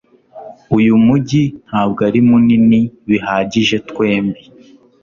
Uyu 0.77 0.93
mujyi 1.05 1.43
ntabwo 1.67 1.99
ari 2.09 2.19
munini 2.29 2.79
bihagije 3.09 3.77
twembi. 3.89 4.41